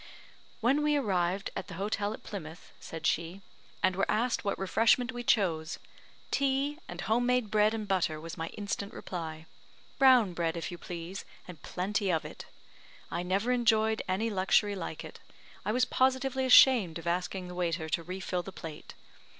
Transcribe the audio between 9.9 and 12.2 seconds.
'Brown bread, if you please, and plenty